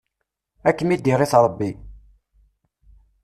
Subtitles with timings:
[0.67, 1.69] Ad kem-id-iɣit Rebbi!